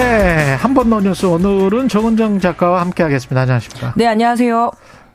네, 0.00 0.54
한 0.54 0.72
번 0.72 0.88
더 0.88 0.98
뉴스 1.00 1.26
오늘은 1.26 1.88
정은정 1.88 2.40
작가와 2.40 2.80
함께 2.80 3.02
하겠습니다. 3.02 3.42
안녕하십니까? 3.42 3.92
네, 3.96 4.06
안녕하세요. 4.06 4.70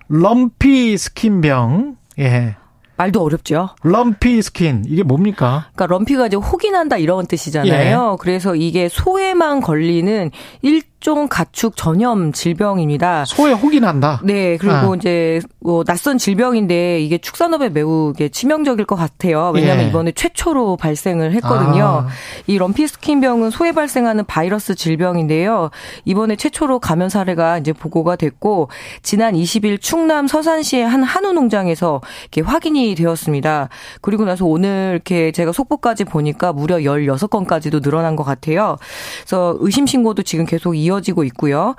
럼피 0.09 0.95
스킨병. 0.95 1.95
예. 2.19 2.55
말도 2.97 3.23
어렵죠. 3.23 3.69
럼피 3.83 4.43
스킨 4.43 4.83
이게 4.87 5.01
뭡니까? 5.01 5.69
그러니까 5.73 5.87
lumpy가 5.87 6.27
이제 6.27 6.37
혹이 6.37 6.69
난다 6.69 6.97
이런 6.97 7.25
뜻이잖아요. 7.25 8.11
예. 8.13 8.17
그래서 8.21 8.55
이게 8.55 8.87
소에만 8.87 9.61
걸리는 9.61 10.29
일 10.61 10.81
각종 11.05 11.27
가축 11.27 11.77
전염 11.77 12.31
질병입니다. 12.31 13.25
소에 13.25 13.51
혹이 13.51 13.79
난다. 13.79 14.19
네, 14.23 14.57
그리고 14.57 14.93
아. 14.93 14.95
이제 14.95 15.39
뭐 15.59 15.83
낯선 15.83 16.17
질병인데 16.17 16.99
이게 16.99 17.19
축산업에 17.19 17.69
매우 17.69 18.11
이게 18.15 18.27
치명적일 18.27 18.85
것 18.85 18.95
같아요. 18.95 19.51
왜냐하면 19.53 19.85
예. 19.85 19.89
이번에 19.89 20.11
최초로 20.13 20.77
발생을 20.77 21.31
했거든요. 21.33 21.85
아. 21.85 22.07
이 22.47 22.57
럼피스킨병은 22.57 23.51
소에 23.51 23.71
발생하는 23.71 24.25
바이러스 24.25 24.73
질병인데요. 24.73 25.69
이번에 26.05 26.37
최초로 26.37 26.79
감염 26.79 27.07
사례가 27.07 27.59
이제 27.59 27.71
보고가 27.71 28.15
됐고 28.15 28.69
지난 29.03 29.35
20일 29.35 29.79
충남 29.79 30.25
서산시의 30.25 30.87
한 30.87 31.03
한우 31.03 31.33
농장에서 31.33 32.01
이렇게 32.21 32.41
확인이 32.41 32.95
되었습니다. 32.95 33.69
그리고 34.01 34.25
나서 34.25 34.45
오늘 34.45 34.93
이렇게 34.93 35.31
제가 35.31 35.51
속보까지 35.51 36.05
보니까 36.05 36.51
무려 36.51 36.77
16건까지도 36.77 37.83
늘어난 37.83 38.15
것 38.15 38.23
같아요. 38.23 38.77
그래서 39.19 39.55
의심 39.59 39.85
신고도 39.85 40.23
지금 40.23 40.47
계속 40.47 40.73
이어 40.73 40.94
이어지고 40.95 41.23
있고요. 41.25 41.75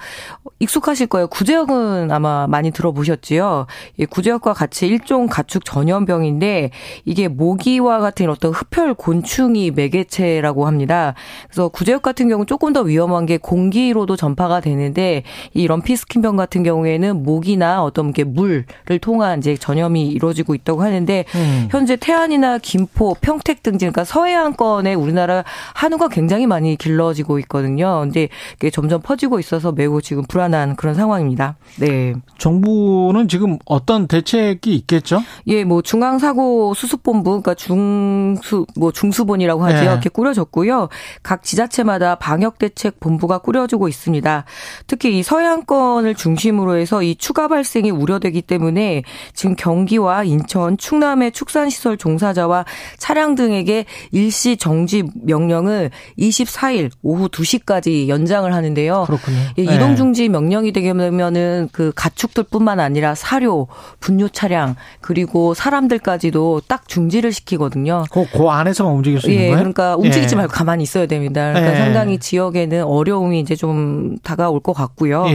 익숙하실 0.58 1.08
거예요. 1.08 1.26
구제역은 1.28 2.10
아마 2.10 2.46
많이 2.46 2.70
들어보셨지요. 2.70 3.66
예, 3.98 4.04
구제역과 4.06 4.52
같이 4.52 4.86
일종 4.86 5.26
가축 5.26 5.64
전염병인데 5.64 6.70
이게 7.04 7.28
모기와 7.28 7.98
같은 7.98 8.30
어떤 8.30 8.52
흡혈 8.52 8.94
곤충이 8.94 9.72
매개체라고 9.72 10.66
합니다. 10.66 11.14
그래서 11.48 11.68
구제역 11.68 12.02
같은 12.02 12.28
경우는 12.28 12.46
조금 12.46 12.72
더 12.72 12.82
위험한 12.82 13.26
게 13.26 13.36
공기로도 13.36 14.16
전파가 14.16 14.60
되는데 14.60 15.22
이 15.52 15.66
럼피스킨병 15.66 16.36
같은 16.36 16.62
경우에는 16.62 17.22
모기나 17.22 17.82
어떤 17.82 18.12
게 18.12 18.24
물을 18.24 18.64
통한 19.00 19.38
이제 19.38 19.56
전염이 19.56 20.08
이루어지고 20.08 20.54
있다고 20.54 20.82
하는데 20.82 21.24
음. 21.34 21.68
현재 21.70 21.96
태안이나 21.96 22.58
김포, 22.58 23.14
평택 23.20 23.62
등 23.62 23.76
그러니까 23.76 24.04
서해안권에 24.04 24.94
우리나라 24.94 25.44
한우가 25.74 26.08
굉장히 26.08 26.46
많이 26.46 26.76
길러지고 26.76 27.38
있거든요. 27.40 28.00
근데 28.00 28.28
이게 28.56 28.70
점점 28.70 29.00
퍼지고 29.06 29.38
있어서 29.38 29.70
매우 29.70 30.02
지금 30.02 30.24
불안한 30.24 30.74
그런 30.74 30.96
상황입니다. 30.96 31.56
네. 31.78 32.12
정부는 32.38 33.28
지금 33.28 33.56
어떤 33.64 34.08
대책이 34.08 34.74
있겠죠? 34.74 35.22
예, 35.46 35.62
뭐 35.62 35.80
중앙사고 35.80 36.74
수습본부, 36.74 37.40
그러니까 37.40 37.54
중수 37.54 38.66
뭐 38.76 38.90
중수본이라고 38.90 39.64
하죠. 39.64 39.76
네. 39.76 39.84
이렇게 39.84 40.08
꾸려졌고요. 40.08 40.88
각 41.22 41.44
지자체마다 41.44 42.16
방역 42.16 42.58
대책 42.58 42.98
본부가 42.98 43.38
꾸려지고 43.38 43.86
있습니다. 43.86 44.44
특히 44.88 45.18
이 45.18 45.22
서해안권을 45.22 46.16
중심으로 46.16 46.76
해서 46.76 47.04
이 47.04 47.14
추가 47.14 47.46
발생이 47.46 47.92
우려되기 47.92 48.42
때문에 48.42 49.04
지금 49.34 49.54
경기와 49.54 50.24
인천, 50.24 50.76
충남의 50.76 51.30
축산시설 51.30 51.96
종사자와 51.96 52.64
차량 52.98 53.36
등에게 53.36 53.84
일시 54.10 54.56
정지 54.56 55.04
명령을 55.22 55.92
24일 56.18 56.90
오후 57.04 57.28
2시까지 57.28 58.08
연장을 58.08 58.52
하는데요. 58.52 58.95
그렇군요. 59.04 59.38
예, 59.58 59.62
이동 59.62 59.90
네. 59.90 59.96
중지 59.96 60.28
명령이 60.28 60.72
되게 60.72 60.92
되면은 60.92 61.68
그 61.72 61.92
가축들뿐만 61.94 62.80
아니라 62.80 63.14
사료, 63.14 63.68
분뇨 64.00 64.28
차량 64.28 64.76
그리고 65.00 65.54
사람들까지도 65.54 66.62
딱 66.68 66.88
중지를 66.88 67.32
시키거든요. 67.32 68.04
그, 68.10 68.26
그 68.32 68.48
안에서만 68.48 68.92
움직일 68.94 69.20
수 69.20 69.30
있는 69.30 69.42
예, 69.42 69.46
거예요? 69.48 69.58
그러니까 69.58 69.96
움직이지 69.96 70.34
예. 70.34 70.36
말고 70.36 70.52
가만히 70.52 70.82
있어야 70.82 71.06
됩니다. 71.06 71.52
그러니까 71.52 71.74
예. 71.74 71.78
상당히 71.78 72.18
지역에는 72.18 72.84
어려움이 72.84 73.40
이제 73.40 73.54
좀 73.54 74.16
다가올 74.22 74.60
것 74.60 74.72
같고요. 74.72 75.26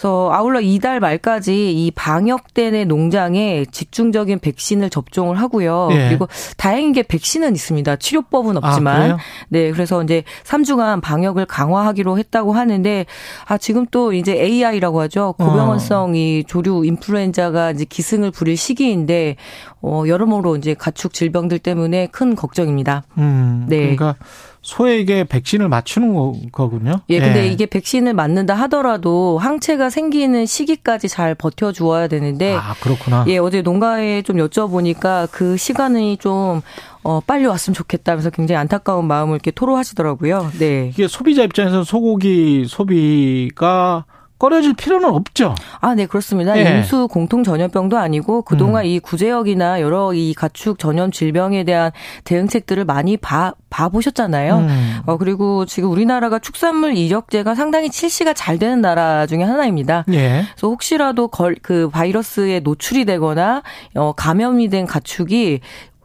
예. 0.00 0.10
그래서 0.10 0.30
아울러 0.32 0.60
이달 0.62 0.98
말까지 0.98 1.72
이 1.72 1.90
방역대 1.90 2.70
내 2.70 2.84
농장에 2.86 3.66
집중적인 3.70 4.38
백신을 4.38 4.88
접종을 4.88 5.38
하고요. 5.38 5.88
예. 5.92 6.08
그리고 6.08 6.26
다행인 6.56 6.92
게 6.92 7.02
백신은 7.02 7.54
있습니다. 7.54 7.96
치료법은 7.96 8.56
아, 8.56 8.60
없지만. 8.62 9.12
아, 9.12 9.18
네, 9.50 9.70
그래서 9.70 10.02
이제 10.02 10.24
3주간 10.44 11.02
방역을 11.02 11.44
강화하기로 11.44 12.16
했다고 12.18 12.54
하는데 12.54 13.04
아 13.46 13.58
지금 13.58 13.84
또 13.90 14.14
이제 14.14 14.32
AI라고 14.32 15.00
하죠 15.02 15.34
고병원성 15.36 16.16
이 16.16 16.44
조류 16.46 16.84
인플루엔자가 16.86 17.72
이제 17.72 17.84
기승을 17.84 18.30
부릴 18.30 18.56
시기인데 18.56 19.36
어 19.82 20.04
여러모로 20.06 20.56
이제 20.56 20.72
가축 20.72 21.12
질병들 21.12 21.58
때문에 21.58 22.06
큰 22.06 22.34
걱정입니다. 22.34 23.04
음, 23.18 23.66
네. 23.68 23.94
그러니까 23.94 24.16
소에게 24.62 25.24
백신을 25.24 25.68
맞추는 25.68 26.50
거군요. 26.52 27.00
예, 27.08 27.18
근데 27.18 27.44
예. 27.44 27.46
이게 27.48 27.66
백신을 27.66 28.12
맞는다 28.14 28.54
하더라도 28.54 29.38
항체가 29.38 29.88
생기는 29.88 30.44
시기까지 30.44 31.08
잘 31.08 31.34
버텨 31.34 31.72
주어야 31.72 32.08
되는데 32.08 32.54
아, 32.54 32.74
그렇구나. 32.80 33.24
예, 33.28 33.38
어제 33.38 33.62
농가에 33.62 34.22
좀 34.22 34.36
여쭤보니까 34.36 35.28
그 35.30 35.56
시간이 35.56 36.18
좀 36.18 36.60
어, 37.02 37.20
빨리 37.20 37.46
왔으면 37.46 37.74
좋겠다면서 37.74 38.30
굉장히 38.30 38.58
안타까운 38.58 39.06
마음을 39.06 39.34
이렇게 39.34 39.50
토로하시더라고요. 39.50 40.52
네. 40.58 40.90
이게 40.92 41.08
소비자 41.08 41.42
입장에서 41.42 41.82
소고기 41.82 42.66
소비가 42.68 44.04
꺼려질 44.40 44.72
필요는 44.72 45.10
없죠. 45.10 45.54
아, 45.80 45.94
네, 45.94 46.06
그렇습니다. 46.06 46.58
예. 46.58 46.78
인수 46.78 47.08
공통 47.08 47.44
전염병도 47.44 47.98
아니고 47.98 48.40
그동안 48.42 48.84
음. 48.84 48.86
이 48.86 48.98
구제역이나 48.98 49.82
여러 49.82 50.14
이 50.14 50.32
가축 50.32 50.78
전염 50.78 51.12
질병에 51.12 51.62
대한 51.64 51.92
대응책들을 52.24 52.86
많이 52.86 53.18
봐, 53.18 53.52
봐보셨잖아요. 53.68 54.56
음. 54.56 54.98
어, 55.04 55.18
그리고 55.18 55.66
지금 55.66 55.90
우리나라가 55.90 56.38
축산물 56.38 56.96
이력제가 56.96 57.54
상당히 57.54 57.90
실시가 57.92 58.32
잘 58.32 58.58
되는 58.58 58.80
나라 58.80 59.26
중에 59.26 59.42
하나입니다. 59.42 60.04
예. 60.08 60.46
그래서 60.54 60.68
혹시라도 60.68 61.28
걸, 61.28 61.54
그 61.60 61.90
바이러스에 61.90 62.60
노출이 62.60 63.04
되거나 63.04 63.62
어, 63.94 64.12
감염이 64.12 64.70
된 64.70 64.86
가축이 64.86 65.60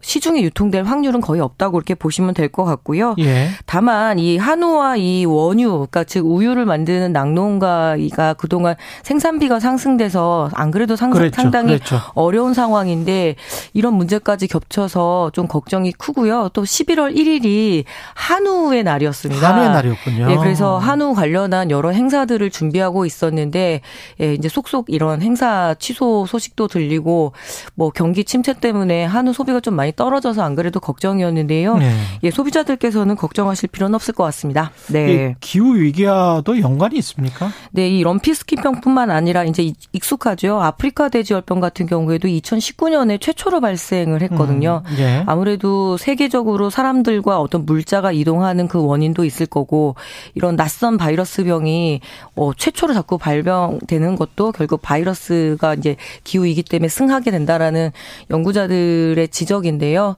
시중에 0.06 0.44
유통될 0.44 0.84
확률은 0.84 1.20
거의 1.20 1.42
없다고 1.42 1.74
그렇게 1.74 1.96
보시면 1.96 2.34
될 2.36 2.46
것 2.46 2.64
같고요. 2.64 3.16
예. 3.20 3.50
다만 3.66 4.20
이 4.20 4.38
한우와 4.38 4.98
이 4.98 5.26
원유, 5.26 5.72
그러니까 5.72 6.04
즉 6.04 6.28
우유를 6.28 6.64
만드는 6.66 7.12
낙농가가 7.12 8.36
그동안 8.38 8.76
생산비가 9.02 9.60
상승돼서 9.60 10.52
안 10.54 10.70
그래도 10.70 10.96
상, 10.96 11.10
그랬죠. 11.10 11.42
상당히 11.42 11.70
그랬죠. 11.70 12.00
어려운 12.14 12.54
상황인데 12.54 13.36
이런 13.74 13.96
문제까지 13.96 14.48
겹쳐서 14.48 15.32
좀 15.34 15.48
걱정이 15.48 15.92
크고요. 15.94 16.50
또 16.54 16.62
11월 16.64 17.16
1일이 17.16 17.84
한우의 18.14 18.84
날이었습니다. 18.84 19.50
한우의 19.50 19.70
날이었군요. 19.70 20.32
예, 20.32 20.36
그래서 20.36 20.78
한우 20.78 21.16
관련한 21.16 21.72
여러 21.72 21.90
행사들을 21.90 22.48
준비하고 22.52 23.08
있었는데 23.08 23.82
예, 24.22 24.34
이제 24.36 24.50
속속 24.50 24.86
이런 24.90 25.24
행사 25.24 25.76
취소 25.80 26.28
소식도 26.28 26.68
들리고 26.68 27.34
뭐 27.74 27.90
경기 27.90 28.24
침체 28.24 28.54
때문에 28.54 29.04
한우 29.04 29.34
소비가 29.34 29.60
좀 29.60 29.74
많이 29.74 29.95
떨어져서 29.96 30.44
안 30.44 30.56
그래도 30.56 30.80
걱정이었는데요. 30.80 31.78
네. 31.78 31.96
예, 32.24 32.32
소비자들께서는 32.32 33.16
걱정하실 33.16 33.70
필요는 33.70 33.96
없을 33.96 34.14
것 34.14 34.24
같습니다. 34.26 34.72
네. 34.88 35.10
예, 35.10 35.36
기후 35.40 35.76
위기와도 35.76 36.60
연관이 36.60 36.98
있습니까? 36.98 37.50
네, 37.72 37.90
이 37.90 38.04
럼피스킨병뿐만 38.04 39.12
아니라 39.12 39.44
이제 39.44 39.72
익숙하죠. 39.94 40.62
아프리카 40.62 41.10
돼지열병 41.10 41.60
같은 41.60 41.86
경우에도 41.86 42.28
2019년에 42.28 43.22
최초로 43.22 43.62
발생을 43.62 44.22
했거든요. 44.24 44.84
음, 44.86 44.96
예. 45.00 45.24
아무래도 45.26 45.98
세계적으로 45.98 46.70
사람들과 46.70 47.40
어떤 47.40 47.66
물자가 47.66 48.12
이동하는 48.12 48.68
그 48.68 48.84
원인도 48.84 49.24
있을 49.26 49.46
거고 49.46 49.96
이런 50.34 50.56
낯선 50.56 50.98
바이러스 50.98 51.44
병이 51.44 52.02
어, 52.36 52.54
최초로 52.54 52.94
자꾸 52.94 53.18
발병되는 53.18 54.16
것도 54.16 54.52
결국 54.52 54.82
바이러스가 54.82 55.76
이제 55.76 55.96
기후 56.24 56.46
위기 56.46 56.64
때문에 56.64 56.90
승하게 56.90 57.32
된다라는 57.32 57.92
연구자들의 58.30 59.28
지적인데 59.30 59.85
있는데요. 59.86 60.16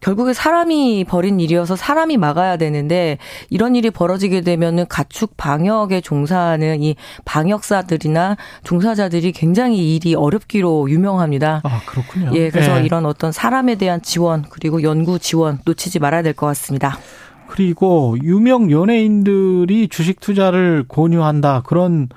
결국에 0.00 0.32
사람이 0.32 1.06
벌인 1.08 1.40
일이어서 1.40 1.74
사람이 1.74 2.18
막아야 2.18 2.56
되는데 2.56 3.18
이런 3.50 3.74
일이 3.74 3.90
벌어지게 3.90 4.42
되면은 4.42 4.86
가축 4.88 5.36
방역에 5.36 6.00
종사하는 6.00 6.80
이 6.84 6.94
방역사들이나 7.24 8.36
종사자들이 8.62 9.32
굉장히 9.32 9.96
일이 9.96 10.14
어렵기로 10.14 10.88
유명합니다. 10.88 11.62
아, 11.64 11.80
그렇군요. 11.84 12.30
예, 12.34 12.48
그래서 12.50 12.76
네. 12.78 12.84
이런 12.84 13.06
어떤 13.06 13.32
사람에 13.32 13.74
대한 13.74 14.00
지원 14.00 14.44
그리고 14.48 14.84
연구 14.84 15.18
지원 15.18 15.58
놓치지 15.64 15.98
말아야 15.98 16.22
될 16.22 16.34
것 16.34 16.46
같습니다. 16.46 16.96
그리고 17.48 18.16
유명 18.22 18.70
연예인들이 18.70 19.88
주식 19.88 20.20
투자를 20.20 20.84
권유한다. 20.86 21.62
그런 21.64 22.08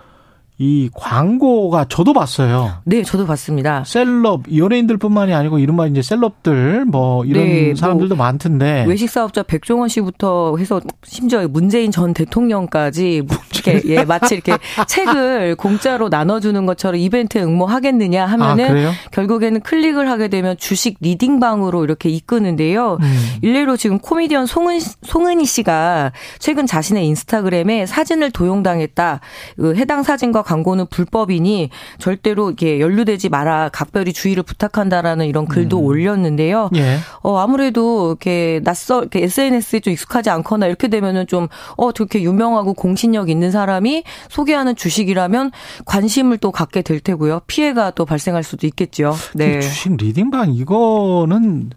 이 0.61 0.91
광고가 0.93 1.85
저도 1.89 2.13
봤어요. 2.13 2.71
네, 2.83 3.01
저도 3.01 3.25
봤습니다. 3.25 3.83
셀럽 3.83 4.43
연예인들뿐만이 4.55 5.33
아니고 5.33 5.57
이른바 5.57 5.87
이제 5.87 6.03
셀럽들 6.03 6.85
뭐 6.85 7.25
이런 7.25 7.43
네, 7.45 7.65
뭐 7.65 7.75
사람들도 7.75 8.15
뭐 8.15 8.23
많던데 8.23 8.85
외식 8.87 9.09
사업자 9.09 9.41
백종원 9.41 9.89
씨부터 9.89 10.57
해서 10.57 10.79
심지어 11.03 11.47
문재인 11.47 11.89
전 11.89 12.13
대통령까지 12.13 13.23
이렇게 13.65 13.81
예, 13.87 14.03
마치 14.03 14.35
이렇게 14.35 14.55
책을 14.87 15.55
공짜로 15.55 16.09
나눠주는 16.09 16.63
것처럼 16.67 16.99
이벤트에 16.99 17.41
응모하겠느냐 17.41 18.27
하면은 18.27 18.87
아, 18.87 18.91
결국에는 19.11 19.61
클릭을 19.61 20.11
하게 20.11 20.27
되면 20.27 20.55
주식 20.57 20.97
리딩방으로 21.01 21.83
이렇게 21.83 22.09
이끄는데요. 22.09 22.99
음. 23.01 23.29
일례로 23.41 23.77
지금 23.77 23.97
코미디언 23.97 24.45
송은 24.45 24.79
송은희 24.79 25.45
씨가 25.45 26.11
최근 26.37 26.67
자신의 26.67 27.07
인스타그램에 27.07 27.87
사진을 27.87 28.29
도용당했다. 28.29 29.21
그 29.55 29.75
해당 29.75 30.03
사진과 30.03 30.43
광고는 30.51 30.87
불법이니 30.87 31.69
절대로 31.97 32.49
이렇게 32.49 32.81
연루되지 32.81 33.29
마라 33.29 33.69
각별히 33.69 34.11
주의를 34.11 34.43
부탁한다라는 34.43 35.25
이런 35.27 35.45
글도 35.45 35.79
음. 35.79 35.85
올렸는데요. 35.85 36.69
예. 36.75 36.97
어 37.23 37.37
아무래도 37.37 38.09
이렇게 38.09 38.59
낯설 38.63 39.03
이렇게 39.03 39.23
SNS에 39.23 39.79
좀 39.79 39.93
익숙하지 39.93 40.29
않거나 40.29 40.67
이렇게 40.67 40.89
되면은 40.89 41.27
좀어 41.27 41.91
저렇게 41.95 42.21
유명하고 42.21 42.73
공신력 42.73 43.29
있는 43.29 43.51
사람이 43.51 44.03
소개하는 44.29 44.75
주식이라면 44.75 45.51
관심을 45.85 46.37
또 46.39 46.51
갖게 46.51 46.81
될 46.81 46.99
테고요. 46.99 47.41
피해가 47.47 47.91
또 47.91 48.05
발생할 48.05 48.43
수도 48.43 48.67
있겠죠. 48.67 49.15
네. 49.35 49.61
주식 49.61 49.95
리딩방 49.95 50.53
이거는 50.53 51.71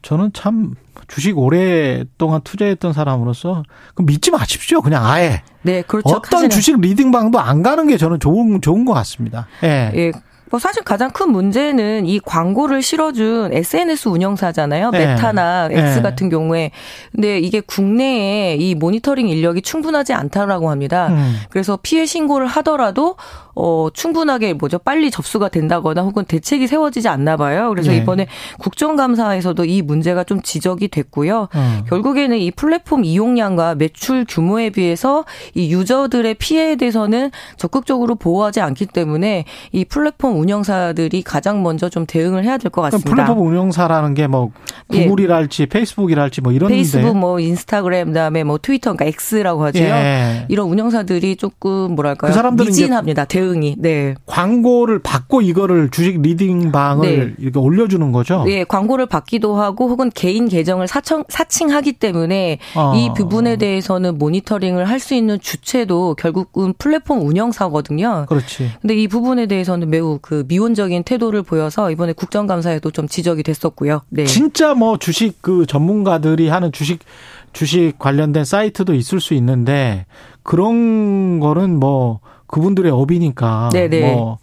저는 0.00 0.30
참 0.32 0.74
주식 1.08 1.36
오랫동안 1.36 2.40
투자했던 2.42 2.92
사람으로서 2.94 3.64
그 3.94 4.02
믿지 4.02 4.30
마십시오. 4.30 4.80
그냥 4.80 5.04
아예. 5.04 5.42
네, 5.62 5.82
그렇죠. 5.82 6.08
어떤 6.08 6.48
주식 6.50 6.80
리딩방도 6.80 7.38
안 7.38 7.62
가는 7.62 7.86
게 7.88 7.96
저는 7.96 8.20
좋은 8.20 8.60
좋은 8.60 8.84
것 8.84 8.92
같습니다. 8.94 9.46
예. 9.62 9.92
예. 9.94 10.12
뭐 10.50 10.58
사실 10.58 10.82
가장 10.82 11.10
큰 11.10 11.30
문제는 11.30 12.06
이 12.06 12.20
광고를 12.20 12.82
실어준 12.82 13.52
SNS 13.52 14.08
운영사잖아요. 14.08 14.90
네. 14.90 15.06
메타나 15.06 15.68
X 15.70 15.96
네. 15.96 16.02
같은 16.02 16.28
경우에. 16.28 16.70
근데 17.12 17.38
이게 17.38 17.60
국내에 17.60 18.56
이 18.56 18.74
모니터링 18.74 19.28
인력이 19.28 19.62
충분하지 19.62 20.12
않다라고 20.14 20.70
합니다. 20.70 21.08
음. 21.08 21.36
그래서 21.50 21.78
피해 21.82 22.06
신고를 22.06 22.46
하더라도 22.46 23.16
어, 23.60 23.88
충분하게 23.92 24.52
뭐죠 24.52 24.78
빨리 24.78 25.10
접수가 25.10 25.48
된다거나 25.48 26.02
혹은 26.02 26.24
대책이 26.24 26.68
세워지지 26.68 27.08
않나 27.08 27.36
봐요. 27.36 27.68
그래서 27.70 27.90
네. 27.90 27.96
이번에 27.96 28.28
국정감사에서도 28.60 29.64
이 29.64 29.82
문제가 29.82 30.22
좀 30.22 30.40
지적이 30.42 30.86
됐고요. 30.88 31.48
음. 31.52 31.84
결국에는 31.88 32.38
이 32.38 32.52
플랫폼 32.52 33.04
이용량과 33.04 33.74
매출 33.74 34.24
규모에 34.28 34.70
비해서 34.70 35.24
이 35.54 35.72
유저들의 35.72 36.34
피해에 36.34 36.76
대해서는 36.76 37.32
적극적으로 37.56 38.14
보호하지 38.14 38.60
않기 38.60 38.86
때문에 38.86 39.44
이 39.72 39.84
플랫폼 39.84 40.37
운영사들이 40.38 41.22
가장 41.22 41.62
먼저 41.62 41.88
좀 41.88 42.06
대응을 42.06 42.44
해야 42.44 42.56
될 42.58 42.70
것 42.70 42.82
같습니다. 42.82 43.10
플랫폼 43.10 43.46
운영사라는 43.46 44.14
게 44.14 44.28
뭐 44.28 44.50
구글이랄지 44.88 45.62
예. 45.62 45.66
페이스북이랄지 45.66 46.40
뭐 46.42 46.52
이런 46.52 46.68
페이스북 46.68 47.16
뭐 47.16 47.40
인스타그램 47.40 48.08
그다음에 48.08 48.44
뭐 48.44 48.58
트위터 48.60 48.92
그러니까 48.92 49.16
X라고 49.32 49.64
하죠. 49.66 49.78
예. 49.80 50.44
이런 50.48 50.68
운영사들이 50.68 51.36
조금 51.36 51.94
뭐랄까요? 51.94 52.30
그 52.30 52.34
사람들은 52.34 52.68
미진합니다. 52.68 53.24
대응이. 53.24 53.76
네. 53.78 54.14
광고를 54.26 54.98
받고 55.00 55.40
이거를 55.42 55.90
주식 55.90 56.20
리딩 56.20 56.70
방을 56.72 57.18
네. 57.18 57.34
이렇게 57.38 57.58
올려 57.58 57.88
주는 57.88 58.12
거죠. 58.12 58.44
네, 58.44 58.64
광고를 58.64 59.06
받기도 59.06 59.56
하고 59.56 59.88
혹은 59.88 60.10
개인 60.14 60.48
계정을 60.48 60.86
사청, 60.88 61.24
사칭하기 61.28 61.94
때문에 61.94 62.58
어. 62.76 62.94
이 62.96 63.10
부분에 63.16 63.56
대해서는 63.56 64.18
모니터링을 64.18 64.86
할 64.88 64.98
수 64.98 65.14
있는 65.14 65.38
주체도 65.40 66.16
결국은 66.16 66.74
플랫폼 66.76 67.24
운영사거든요. 67.24 68.26
그렇지. 68.28 68.68
근데 68.82 68.96
이 68.96 69.06
부분에 69.06 69.46
대해서는 69.46 69.88
매우 69.90 70.18
그 70.28 70.44
미온적인 70.46 71.04
태도를 71.04 71.42
보여서 71.42 71.90
이번에 71.90 72.12
국정감사에도 72.12 72.90
좀 72.90 73.08
지적이 73.08 73.42
됐었고요. 73.42 74.02
네. 74.10 74.26
진짜 74.26 74.74
뭐 74.74 74.98
주식 74.98 75.40
그 75.40 75.64
전문가들이 75.64 76.48
하는 76.50 76.70
주식 76.70 76.98
주식 77.54 77.94
관련된 77.98 78.44
사이트도 78.44 78.92
있을 78.92 79.20
수 79.20 79.32
있는데 79.32 80.04
그런 80.42 81.40
거는 81.40 81.80
뭐 81.80 82.20
그분들의 82.46 82.92
업이니까 82.92 83.70
네네. 83.72 84.00
뭐 84.02 84.38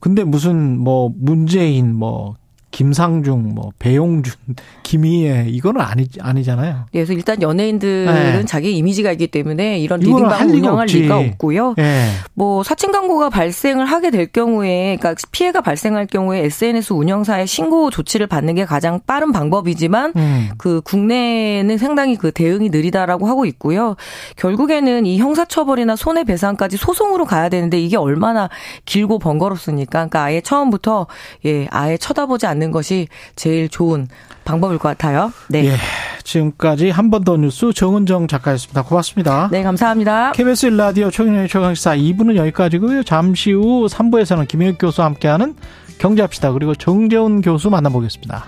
근데 0.00 0.24
무슨 0.24 0.76
뭐 0.76 1.12
문재인 1.14 1.94
뭐 1.94 2.34
김상중, 2.70 3.54
뭐 3.54 3.72
배용준, 3.78 4.32
김희애 4.82 5.46
이거는 5.48 5.80
아니 5.80 6.08
아니잖아요. 6.20 6.74
네, 6.74 6.84
그래서 6.92 7.12
일단 7.12 7.40
연예인들은 7.42 8.06
네. 8.06 8.44
자기 8.44 8.76
이미지가 8.76 9.12
있기 9.12 9.28
때문에 9.28 9.78
이런 9.78 10.00
리딩방 10.00 10.50
운영할. 10.50 10.86
리가 10.86 11.18
없고요. 11.18 11.74
네. 11.76 12.10
뭐 12.34 12.62
사칭 12.62 12.90
광고가 12.92 13.30
발생을 13.30 13.84
하게 13.86 14.10
될 14.10 14.26
경우에, 14.26 14.96
그러니까 14.98 15.14
피해가 15.32 15.60
발생할 15.60 16.06
경우에 16.06 16.44
SNS 16.44 16.92
운영사의 16.92 17.46
신고 17.46 17.90
조치를 17.90 18.26
받는 18.26 18.54
게 18.54 18.64
가장 18.64 19.00
빠른 19.06 19.32
방법이지만 19.32 20.12
음. 20.16 20.50
그 20.58 20.80
국내는 20.82 21.78
상당히 21.78 22.16
그 22.16 22.30
대응이 22.32 22.70
느리다라고 22.70 23.26
하고 23.26 23.46
있고요. 23.46 23.96
결국에는 24.36 25.06
이 25.06 25.18
형사처벌이나 25.18 25.96
손해배상까지 25.96 26.76
소송으로 26.76 27.24
가야 27.24 27.48
되는데 27.48 27.80
이게 27.80 27.96
얼마나 27.96 28.48
길고 28.84 29.18
번거롭습니까? 29.18 29.90
그러니까 29.90 30.22
아예 30.24 30.40
처음부터 30.40 31.06
예 31.44 31.66
아예 31.70 31.96
쳐다보지 31.96 32.46
않는 32.46 32.59
않는 32.60 32.70
것이 32.70 33.08
제일 33.36 33.68
좋은 33.68 34.06
방법일 34.44 34.78
것 34.78 34.88
같아요. 34.88 35.32
네. 35.48 35.66
예, 35.66 35.76
지금까지 36.22 36.90
한 36.90 37.10
번 37.10 37.24
더 37.24 37.36
뉴스 37.36 37.72
정은정 37.72 38.28
작가였습니다. 38.28 38.82
고맙습니다. 38.82 39.48
네, 39.50 39.62
감사합니다. 39.62 40.32
KBS 40.32 40.66
라디오 40.66 41.10
최경영의 41.10 41.48
최강시사 41.48 41.96
2부는 41.96 42.36
여기까지고요. 42.36 43.02
잠시 43.02 43.52
후 43.52 43.86
3부에서는 43.90 44.46
김혜욱 44.48 44.76
교수와 44.78 45.06
함께하는 45.06 45.54
경제합시다. 45.98 46.52
그리고 46.52 46.74
정재훈 46.74 47.40
교수 47.42 47.68
만나보겠습니다. 47.70 48.46